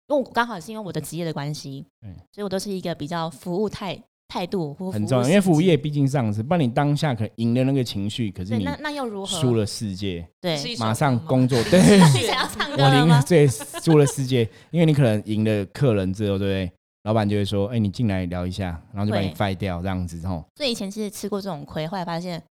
[0.08, 9.40] 因为我刚好是因为我的职业的关系，对所以我都是一个比较服务态态度或很重要，因为服务业毕竟上市，不然你当下可能赢了那个情绪，可是，你那那又如何？
[9.40, 12.94] 输了世界，对，马上工作 对 想要唱歌我？
[12.94, 16.72] 赢了对输了世界，因为你可能赢了客人之后，对不对？
[17.04, 20.44] 老板就会说：“哎、你进来聊一下，然后就把你会 fire 掉，这样子吼。
[20.56, 22.42] 所以以前其实吃过这种亏，后来发现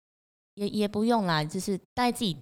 [0.54, 2.36] 也也不用啦，就是大概自己，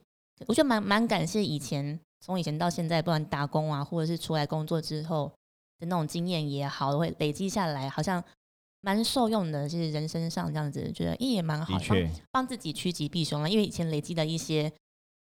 [0.47, 5.33] 我觉得蛮蛮感谢以前从以前到现在，不管打工啊，或者是出来工作之后
[5.79, 8.23] 的那种经验也好，会累积下来，好像
[8.81, 9.69] 蛮受用的。
[9.69, 13.49] 就是人生上这样子，觉得也也蛮好，的帮，帮自己趋吉避凶了。
[13.49, 14.73] 因为以前累积的一些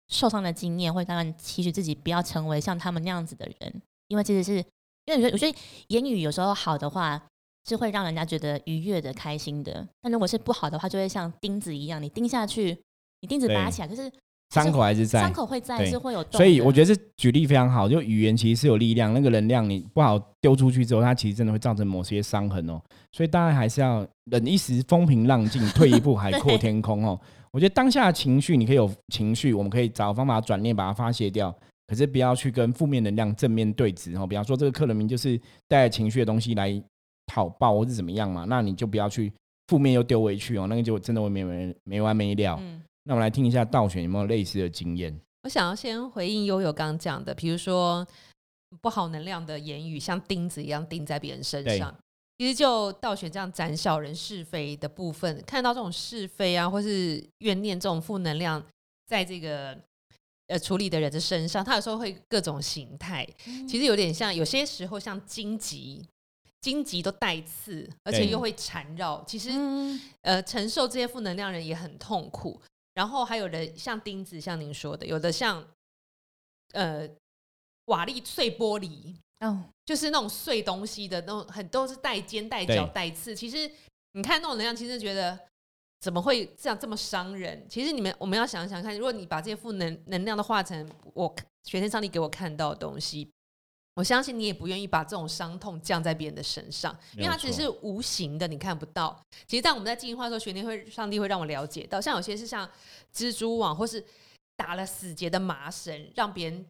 [0.07, 3.83] 受伤的经验，会让人期许自己不要成为像他们那样子的人。
[4.07, 4.65] 因为其实是
[5.07, 7.21] 因为我觉得，我觉得言语有时候好的话，
[7.69, 9.87] 是会让人家觉得愉悦的、开心的。
[10.03, 12.77] 但如果是不好的话，就会像钉子一样，你钉下去，
[13.21, 14.11] 你钉子拔起来，可是
[14.55, 15.33] 伤口还是在伤。
[15.33, 16.25] 口会在，是会有。
[16.31, 22.81] 所以我觉得这举例非常好，就语言其实是有力量，那个能量你不好丢出去之后，它其实真的会造成某些伤痕哦。
[23.13, 27.19] 所以大家还是要忍一时风平浪静，退一步海阔天空哦。
[27.53, 31.53] 我觉得当下的情绪你可以有情绪，我们可以找方法转念把它发泄掉，
[31.87, 34.27] 可是不要去跟负面能量正面对峙哦。
[34.27, 36.83] 比方说这个客人名就是带着情绪的东西来
[37.27, 39.33] 讨报或是怎么样嘛，那你就不要去
[39.69, 42.57] 负面又丢回去哦，那个就真的会没完没完没了。
[42.61, 45.19] 嗯，那我们来听一下道选有没有类似的经验？
[45.43, 48.07] 我想要先回应悠悠刚刚讲的，比如说
[48.81, 51.97] 不好能量的言语，像钉子一样钉在别人身上。
[52.39, 58.63] 其实就道玄这样斩小人是非的部分，看到这种是非啊，或是怨念这种负能量，
[59.07, 59.79] 在这个
[60.47, 63.27] 呃处理的人的身上，他有时候会各种形态，
[63.69, 66.07] 其实有点像，有些时候像荆棘，
[66.61, 69.23] 荆棘都带刺，而且又会缠绕。
[69.27, 72.61] 其实嗯呃，承受这些负能量人也很痛苦。
[72.95, 75.63] 然后还有人像钉子，像您说的，有的像
[76.73, 77.07] 呃
[77.87, 83.37] 瓦砾碎玻璃，哦，就是那种碎东西的那种，很都是带尖、带角、带刺。
[83.37, 83.71] 其实
[84.13, 85.39] 你看那种能量，其实觉得
[86.01, 87.67] 怎么会这样这么伤人？
[87.69, 93.31] 其实你们我们要想想看，如果你把这些负能能量都化成我玄天上帝给我看到的东西。
[93.95, 99.19] 我相信你也不愿意把这种伤痛降在别人的身上，因为它只是无形的，你看不到。
[99.47, 102.71] 其实，在我们在进化的时候，玄天会上帝会让我了解到，像有些是像
[103.15, 104.05] 蜘蛛网，或是
[104.55, 106.67] 打了死结的麻绳，让别人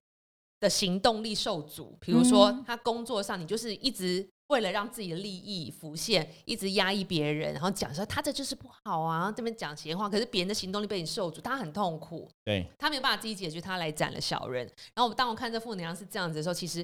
[0.60, 1.98] 的行动力受阻。
[2.00, 12.28] 比如说嗯，他工作上，你就是一直为了让自己的利益浮现，一直压抑别人，然后讲说他这就是不好啊，这边讲闲话，可是别人的行动力被你受阻，他很痛苦。
[12.44, 14.64] 对，他没有办法自己解决，他来斩了小人。
[14.94, 16.82] 然后我当我看这负能量是这样子的时候，其实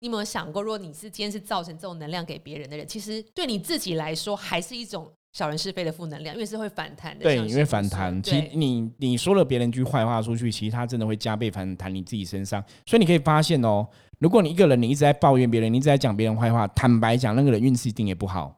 [0.00, 7.22] 你有没有想过，如果你是今天是造成这种能量给别人的人，其实对你自己来说还是一种小人是非的负能量，因为是会反弹的。
[7.22, 8.22] 对，像你会师傅说反弹。
[8.22, 12.62] 其实你你说了别人一句坏话出去，其实他真的会加倍反弹你自己身上。
[12.84, 13.86] 所以你可以发现哦，
[14.18, 18.54] 如果你一个人你一直在抱怨别人，你一直在讲别人坏话，坦白讲，那个人运气一定也不好。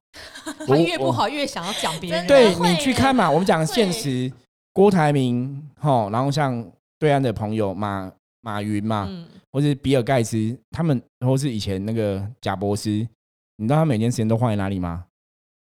[0.67, 2.27] 他 越不好越想要讲别人。
[2.27, 4.33] 对 你去看嘛，我们讲现实，
[4.73, 8.11] 郭台铭哈，然后像对岸的朋友马
[8.41, 12.91] 马云嘛，嗯，或是比尔盖茨，他们或是以前那个贾博士，
[13.59, 15.05] 你知道他每天时间都花在哪里吗？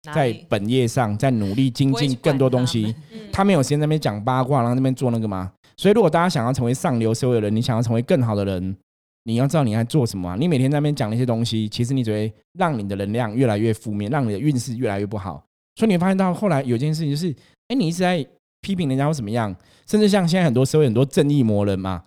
[0.02, 2.94] 在本业上，在努力精进更多东西
[3.30, 5.52] 他没有时间在那边讲八卦，然后那边做那个吗？
[5.76, 8.76] 所以，如果大家想要成为上流社会的人，你想要成为更好的人，
[9.24, 15.42] 你要知道你在做什么啊、你每天在那边讲那些东西，其实你只会让你的能量越来越负面，让你的运势越来越不好。
[15.76, 17.34] 所以你会发现到后来有件事情就是，
[17.68, 18.26] 哎，你一直在
[18.60, 19.54] 批评人家或怎么样，
[19.86, 22.02] 甚至像现在很多社会很多正义魔人嘛，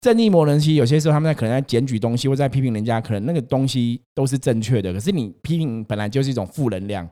[0.00, 7.08] 正义魔人其实有些时候他们在可能在检举东西或在批评人家，可能那个东西都是正确的，可是你批评本来就是一种负能量。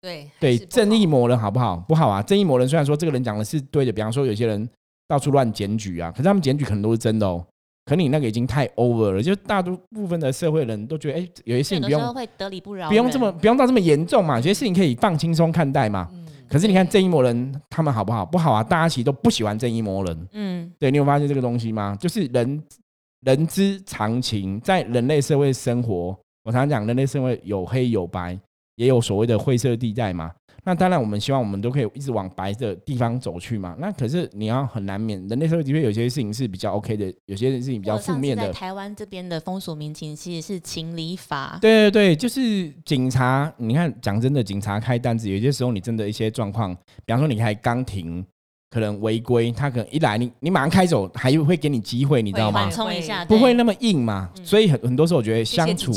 [0.00, 1.76] 对对正义魔人好不好？
[1.88, 2.22] 不好啊！
[2.22, 4.68] 正义魔人虽然说这个人讲的是对的，比方说有些人
[5.06, 7.44] 到处乱检举啊，可是他们检举可能都是真的哦。
[7.84, 16.08] 可你那个已经太 over 了，就大多部分的社会人都觉得，哎、有些事情不用得理不饶，不用这么不用到这么严重嘛，有些事情可以放轻松看待嘛。
[16.12, 18.26] 嗯可是你看正义魔人他们好不好？
[18.26, 18.60] 不好啊！
[18.60, 20.28] 大家其实都不喜欢正义魔人。
[20.32, 21.96] 嗯对你有发现这个东西吗？
[22.00, 22.60] 就是人
[23.20, 26.08] 人之常情，在人类社会生活，
[26.42, 28.36] 我常常讲，人类社会有黑有白，
[28.80, 30.32] 也有所谓的灰色地带嘛。
[30.64, 33.74] 那当然，我们希望我们都可以一直往白的地方走去嘛。
[33.78, 38.52] 那可是你要很难免，人类社会的确有些事情是比较 OK 的，有些事情比较负面的在。
[38.52, 43.52] 台湾这边的风俗民情其实是情理法，对对对，就是警察。
[43.58, 48.24] 你看，讲真的，警察开单子，有些时候你真的一些状况，比方说你还刚停，
[48.70, 52.70] 可能违规，他可能一来你你马上开走，还会给你机会，你知道吗缓？
[52.70, 54.30] 冲一下，不会那么硬嘛。
[54.36, 55.92] 嗯所以很很多时候我觉得相处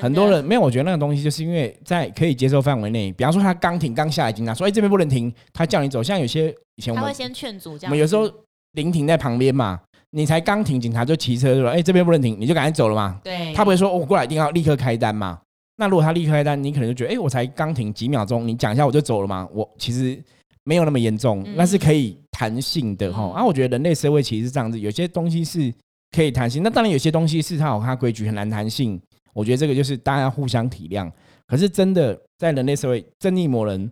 [0.00, 7.90] 很多人没有，我觉得那个东西就是因为在可以接受范围内，比方说他刚停刚下来，警察说哎、这边不能停，他叫你走，像有些以前我们他会先劝阻这样。
[7.90, 8.30] 我们有时候
[8.72, 13.20] 临停在旁边嘛，你才刚停，警察就骑车就说哎、这边不能停，你就赶紧走了嘛。
[13.22, 15.38] 对，他不会说哦我过来一定要立刻开单嘛。
[15.76, 19.48] 那如果他立刻开单，你可能就觉得哎、我才刚停几秒钟，你讲一下我就走了嘛。
[19.52, 20.22] 我其实
[20.64, 23.22] 没有那么严重，嗯那是可以弹性的哈。
[23.22, 25.72] 嗯啊，我觉得人类社会其实是这样子，有些东西是
[26.10, 29.00] 可以弹性，那当然有些东西是它有它规矩很难弹性。
[29.34, 31.10] 我觉得这个就是大家互相体谅。
[31.46, 33.90] 可是真的在人类社会，正义魔人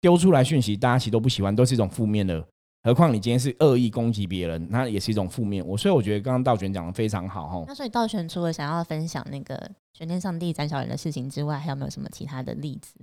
[0.00, 2.44] 丢出来讯息，大家其实都不喜欢，都是一种负面的。
[2.82, 5.66] 何况你今天是恶意攻击别人，那也是一种负面。
[5.66, 7.64] 我所以我觉得刚刚道玄讲的非常好哈。
[7.66, 12.94] 那所以道玄除了想要分享那个玄天上帝斩小人的事情之外，还有没有什么其他的例子？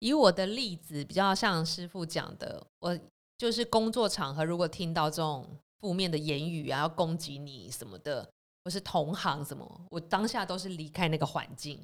[0.00, 2.98] 以我的例子比较像师傅讲的，我
[3.38, 5.46] 就是工作场合如果听到这种
[5.80, 8.28] 负面的言语啊，要攻击你什么的，
[8.64, 11.80] 或是同行什么，我当下都是离开那个环境。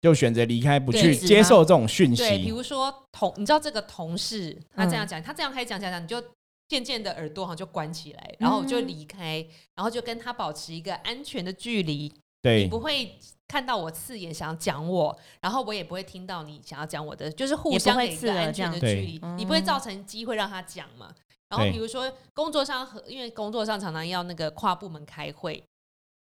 [0.00, 2.50] 就选择离开，不去接受这种讯对，比息。
[2.50, 6.20] 如说同，你知道这个同事他这样讲，他这样开始讲讲讲，你就
[6.66, 12.64] 渐渐的耳朵好像就关起来，然后我就离开，然后就跟他保持一个安全的距离，对。
[12.64, 13.16] 你不会
[13.48, 19.18] 看到我刺眼想要讲我，然后我也不会听到你想要讲我的，就是互相给一个安全了这样的距离。
[19.18, 21.14] 对，你不会造成机会让他讲嘛。
[21.48, 25.62] 然后比如说工作上和，因为工作上常常要那个跨部门开会，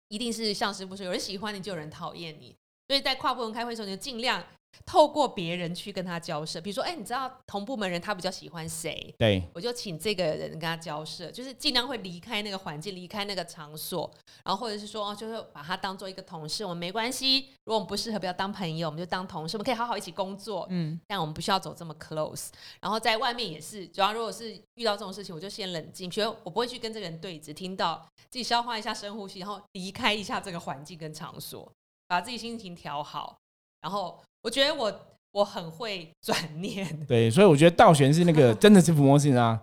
[0.07, 2.55] 一定是像师傅说，有人喜欢你就有人讨厌你，
[2.87, 4.43] 所以在跨部门开会的时候，你就尽量
[4.85, 6.59] 透过别人去跟他交涉。
[6.61, 9.13] 比如说，哎，你知道同部门人他比较喜欢谁？
[9.17, 14.09] 对我就请这个人跟他交涉，就是尽量会离开那个环境，离开那个场所，
[14.43, 17.49] 然后或者是说，哦，就是把他当做一个同事，我们没关系。
[17.65, 22.49] 如果我们不适合，不要当朋友，我们就当同事，我们可以好好一起工作，嗯，但我们不需要走这么 close。
[22.81, 31.71] 然后在外面也是，主要如果是遇到这种事情，我就先冷静，觉得我不会去跟这个人对峙，听到自己消化一下，深呼吸，然后离开一下这个环境跟场所，
[32.07, 33.37] 把自己心情调好。
[33.83, 34.91] 然后我觉得我
[35.33, 39.59] 我很会转念， 对，所以我觉得道玄是那个 真的是伏魔性啊，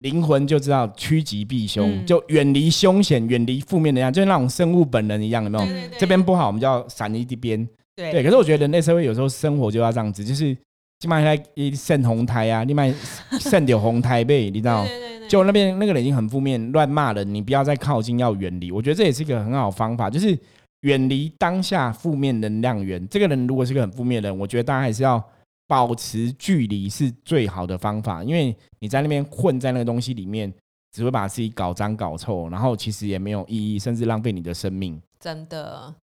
[0.00, 5.64] 灵魂就知道趋吉避凶，嗯就远离凶险，远离负面能量，就那种生物本能一样，有没有？
[5.64, 7.66] 对对对，这边不好，我们就要闪一边。
[7.94, 10.56] 对对，可是我觉得人类社会有时候生活就要这样子，就是
[11.00, 12.92] 起码在一渗红胎啊，另外
[13.38, 14.84] 渗点红胎呗，你知道？
[14.84, 18.72] 对对对对就那边那个人已经很负面，乱骂人，你不要再靠近，要远离。
[18.72, 20.36] 我觉得这也是一个很好的方法，就是
[20.82, 23.06] 远离当下负面能量源。
[23.08, 25.22] 这个人如果是个很负面的人，我觉得大家还是要
[25.66, 30.52] 保持距离是最好的方法，因为你在那边混在那个东西里面，
[30.92, 35.00] 只会把自己搞脏搞臭，然后其实也没有意义，甚至浪费你的生命。
[35.18, 35.94] 真的，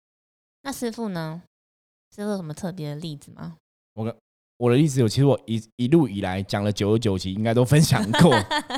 [0.63, 1.41] 那师傅呢？
[2.15, 3.55] 师傅有什么特别的例子吗？
[3.95, 4.15] 我
[4.57, 8.33] 我的例子有，其实我一一路以来讲了九十九集，应该都分享过。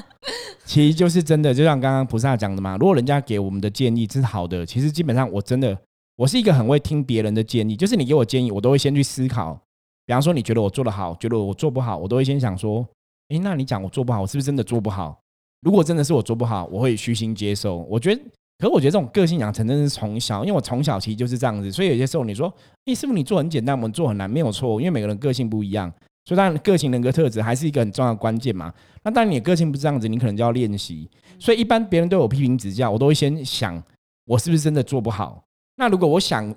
[0.65, 5.77] 其实就是真的，就像刚刚菩萨讲的嘛，如果人家给我们的建议是好的，其实基本上我真的，
[6.19, 9.57] 我是一个很会听别人的建议，就是你给我建议，我都会先去思考。
[10.05, 12.85] 比方说，你觉得我做得好，觉得我做不好，我都会先想说，
[13.29, 15.17] 诶，那你讲我做不好，我是不是真的做不好？
[15.61, 17.77] 如果真的是我做不好，我会虚心接受。
[17.89, 18.21] 我觉得，
[18.57, 22.53] 可是我觉得这种个性养成真的是从小，因为我从小其实就是这样子，所以有些时候你说，
[22.87, 25.89] 诶，师傅你做很简单，我们做很难，没有错，因为每个人个性不一样。
[26.25, 28.73] 所以当然，个性人格特质还是一个很重要的关键嘛。
[29.03, 31.09] 那当然，你的个性不是这样子，你可能就要练习。
[31.39, 33.81] 所以一般别人对我批评指教，我都会先想
[34.25, 35.41] 我是不是真的做不好。
[35.79, 36.53] 那如果我想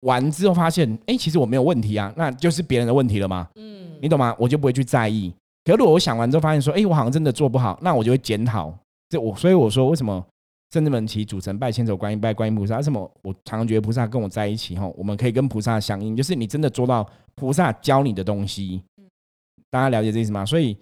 [0.00, 4.34] 完之后发现，哎、其实我没有问题啊，那就是别人的问题了吗，嗯，你懂吗？
[4.40, 5.32] 我就不会去在意。
[5.64, 8.76] 可是如果我想完之后发现说，哎、我好像真的做不好，那我就会检讨。
[9.08, 10.24] 这我所以我说，为什么
[10.72, 12.76] 圣智门其主神拜千手观音拜观音菩萨？
[12.76, 18.82] 为什么我常常觉得菩萨跟我在一起吼，我们可以跟菩萨相应，就是你真的做到菩萨教你的东西。
[19.70, 20.44] 大家了解这意思吗？
[20.44, 20.76] 所以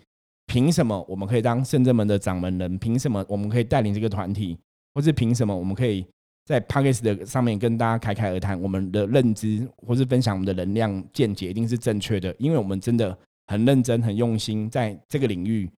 [0.47, 2.79] 凭什么我们可以当圣正门的掌门人？
[2.79, 4.59] 凭什么我们可以带领这个团体？
[4.95, 6.07] 或是凭什么我们可以
[6.45, 8.61] 在 p a c k a g e 的上面跟大家侃侃而谈？
[8.61, 15.69] 我们的认知或是分享我们的能量见解一定是正确的，因为我们真的很认真、很用心在这个领域。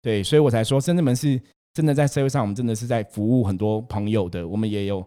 [0.00, 1.40] 对，所以我才说深圳门是
[1.74, 4.46] 真的在社会上，我们真的是在服务很多朋友的。
[4.46, 5.04] 我们也有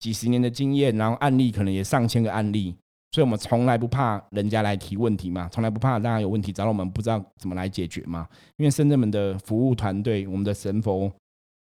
[0.00, 2.74] 几十年的经验，然后案例可能也上千个案例。
[3.12, 8.28] 所以，我们从来不怕人家来提问题嘛，从来不怕大家有问题找我们，不知道怎么来解决嘛。
[8.58, 11.10] 因为深圳们的服务团队，我们的神佛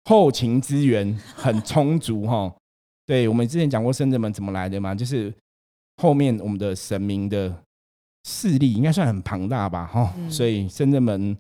[0.06, 2.54] 后勤资源很充足哈。
[3.06, 5.34] 对，我们之前讲过深圳门怎么来的嘛，就是
[6.02, 7.54] 后面我们的神明的
[8.24, 11.38] 势力应该算很庞大吧哈，嗯所以深圳门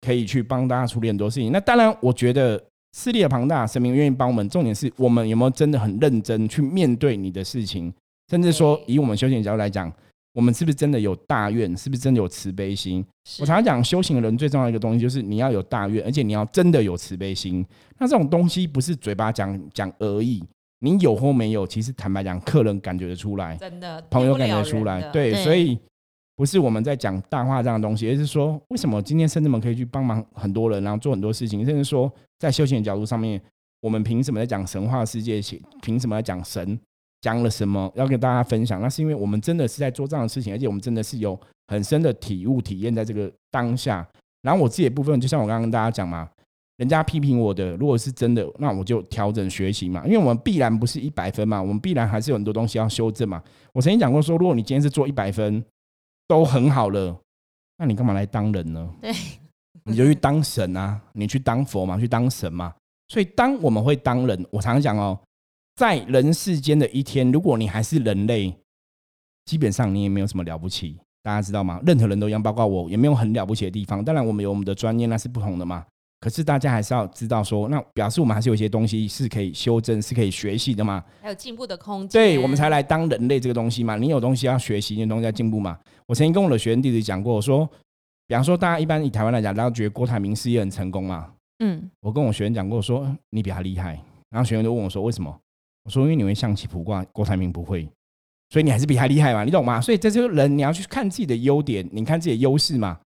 [0.00, 1.52] 可以去帮大家处理很多事情。
[1.52, 2.60] 那当然，我觉得
[2.96, 7.92] 势力的庞大，神明愿意帮我们，重点是我们有没有真的很认真去面对你的事情。
[8.28, 9.92] 甚至说，以我们修行角度来讲，
[10.32, 11.76] 我们是不是真的有大愿？
[11.76, 13.04] 是不是真的有慈悲心？
[13.40, 17.64] 我常常讲，修行的人最重要的一个东西就是你要有大愿，而且你要真的有慈悲心。
[17.98, 20.42] 那这种东西不是嘴巴讲讲而已，
[20.80, 25.78] 你有或没有，其实坦白讲，客人感觉得出来，真的朋友感觉出来对，对所以
[26.36, 33.40] 不是我们在讲大话这样的东西，而是说为什么今天圣人们可以去帮忙很多人，然后做很多事情，甚至说在修行的角度上面，
[33.80, 35.40] 我们凭什么在讲神话世界？
[35.82, 36.78] 凭什么在讲神？
[37.20, 38.80] 讲了什么要跟大家分享？
[38.80, 44.08] 那是因为我们真的是在做这样的事情，而且我们真的是有很深的体悟、体验在这个当下。
[44.40, 46.26] 然后我自己的部分，就像我刚刚跟大家讲嘛，
[46.80, 53.42] 人家批评我的，如果是真的，那我就调整学习嘛，因为我们必然不是一百分嘛，我们必然还是有很多东西要修正嘛。
[53.74, 55.62] 我曾经讲过说，如果你今天是做一百分
[56.26, 57.14] 都很好了，
[57.76, 58.88] 那你干嘛来当人呢？
[59.02, 59.12] 对，
[59.84, 62.72] 你就去当神啊，你去当佛嘛，去当神嘛。
[63.08, 65.20] 所以当我们会当人，我常常讲哦，
[65.76, 68.56] 在人世间的一天，如果你还是人类，
[69.44, 71.78] 基本上你也没有什么了不起，大家知道吗？
[71.84, 74.02] 任何人都一样，包括我，也没有很了不起的地方。
[74.02, 75.84] 当然，我们有我们的专业，那是不同的嘛。
[76.20, 81.02] 可是大家还是要知道说，那表示我们还是有一些东西是可以修正、是可以学习的嘛。
[81.22, 83.96] 还有进步的空间，对，我们才来当人类这个东西嘛。
[83.96, 85.78] 你有东西要学习，你有东西要进步嘛。
[86.06, 87.66] 我曾经跟我的学生弟子讲过，我说，
[88.26, 91.32] 比方说，大家一般以台湾来讲，大家觉得郭台铭事业很成功嘛。
[91.60, 93.98] 嗯，我跟我学生讲过，我说你比他厉害。
[94.28, 95.34] 然后学员就问我说，为什么？
[95.84, 97.88] 我说因为你会象棋卜卦，郭台铭不会，
[98.50, 99.80] 所以你还是比他厉害嘛，你懂吗？
[99.80, 103.00] 所以在这个人，你要去看自己的优点，你看自己的优势嘛。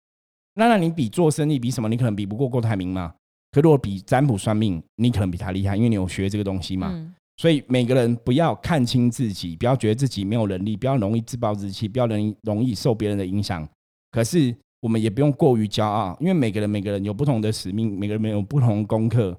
[0.55, 1.89] 那那你比做生意，比什么？
[1.89, 3.15] 你可能比不过郭台铭嘛。
[3.51, 6.91] 可如果比占卜算命，你可能比他厉害，因为你有学这个东西嘛。
[6.93, 13.69] 嗯所以每个人不要看清自己，不要觉得自己没有能力，不要容易自暴自弃，不要容易容易受别人的影响。
[14.13, 19.37] 可是我们也不用过于骄傲，因为每个人每个人有不同的使命，每个人有不同的功课。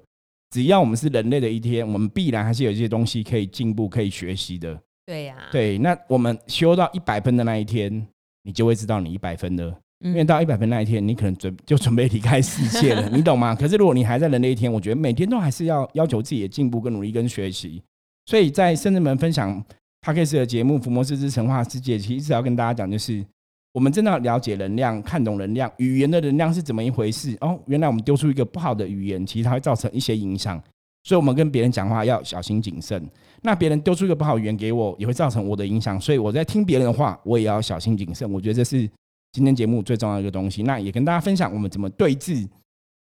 [0.50, 4.78] 只要我们是人类的一天，我们必然还是有一些东西可以进步、可以学习的。
[5.06, 8.06] 对呀，对，那我们修到一百分的那一天，
[8.42, 9.74] 你就会知道你一百分了。
[10.00, 13.54] 因为嗯，到一百分那一天，你可能准就准备离开世界了， 你懂吗？
[13.54, 17.82] 可是如果你还在人类一天，我觉得每天都还是要要求自己的进步、跟努力、跟学习。
[18.26, 19.58] 所以在圣人们分享
[20.02, 23.24] p a c k a g e 的节目《福摩斯之神话世界》，其实要跟大家讲，就是
[23.72, 27.36] 我们真的要了解能量，看懂能量，语言的能量是怎么一回事。
[27.40, 30.62] 哦，原来我们丢出一个不好的语言，其实它会造成一些影响。
[31.04, 33.08] 所以，我们跟别人讲话要小心谨慎。
[33.42, 36.00] 那别人丢出一个不好语言给我，也会造成我的影响。
[36.00, 38.30] 所以我在听别人的话，我也要小心谨慎。
[38.32, 38.90] 我觉得这是
[39.32, 40.62] 今天节目最重要的一个东西。
[40.62, 42.48] 那也跟大家分享我们怎么对峙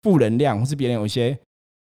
[0.03, 1.38] 负能量，或是别人有一些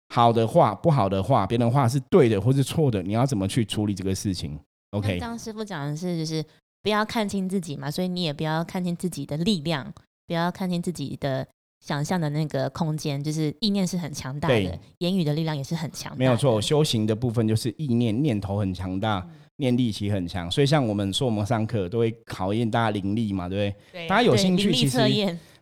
[0.10, 4.60] 好的话、不好的话，别人的话是对的或是错的，你要怎么去处理这个事情
[4.92, 6.44] ？OK，张师傅讲的是，就是
[6.84, 9.94] 不要看清自己嘛，所以你也不要看清自己的力量，
[10.28, 11.48] 不要看清自己的
[11.80, 16.16] 想象的那个空间，就是意念是很强大的，言语的力量也是很强。
[16.18, 19.26] 没有错，修行的部分就是意念，念头很强大，
[19.62, 20.52] 念力其实很强。
[20.52, 24.02] 所以像我们说，我们上课都会考验大家灵力嘛，对不对？
[24.02, 25.00] 对大家有兴趣，其实，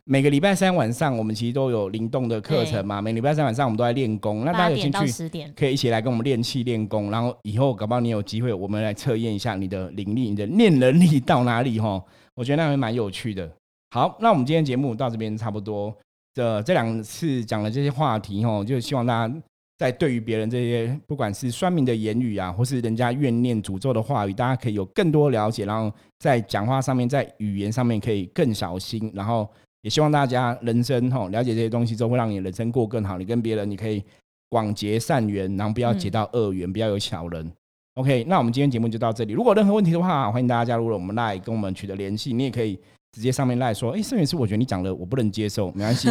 [0.04, 3.00] 每个礼拜三晚上，我们其实都有灵动的课程嘛。
[3.00, 12.02] 每礼拜三晚上我们都在练功，那大家有兴趣，可以一起来跟我们练气练功，然后以后搞不好你有机会，我们来测验一下你的灵力、你的念能力到哪里哈。
[12.34, 13.48] 我觉得那会蛮有趣的。
[13.90, 15.94] 好，那我们今天节目到这边差不多。
[16.32, 19.34] 这这两次讲的这些话题哦，就希望大家
[19.80, 29.48] 在对于别人这些不管是酸民的言语啊，或是人家怨念诅咒的话语，大家可以有更多了解，然后在讲话上面，在语言上面可以更小心，然后
[29.80, 33.16] 也希望大家人生吼了解这些东西之后，会让你人生过更好。
[33.16, 34.04] 你跟别人你可以
[34.50, 37.50] 广结善缘，然后不要结到恶缘，不要有小人。
[37.94, 39.32] OK，那我们今天节目就到这里。
[39.32, 42.34] 如果任何问题的话，欢迎大家加入了我们 Line 跟我们取得联系。
[42.34, 42.78] 你也可以
[43.12, 46.10] 直接上面 Line 说，哎，盛元师，我觉得你讲的我不能接受，没关系，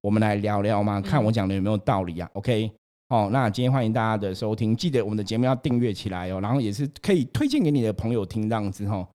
[0.00, 2.30] 我们来聊聊嘛，看我讲的有没有道理啊。
[2.32, 2.72] OK，
[3.08, 9.06] 哦，那今天欢迎大家的收听，记得我们的节目要订阅起来哦，然后也是可以推荐给你的朋友听，这样子哦。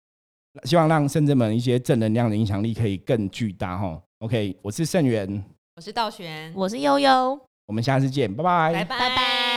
[0.64, 4.00] 希望让圣者们一些正能量的影响力可以更巨大哈。
[4.18, 5.44] OK，我是圣元，
[5.76, 9.47] 我是道玄，我是悠悠，我们下次见，拜拜拜拜拜拜。